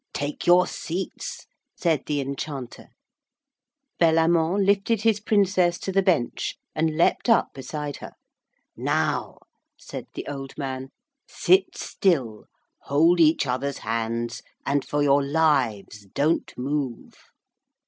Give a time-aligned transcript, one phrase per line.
[0.15, 1.45] 'Take your seats,'
[1.75, 2.87] said the Enchanter.
[3.99, 8.13] Bellamant lifted his Princess to the bench and leaped up beside her.
[8.75, 9.37] 'Now,'
[9.77, 10.89] said the old man,
[11.29, 12.45] 'sit still,
[12.79, 17.25] hold each other's hands, and for your lives don't move.'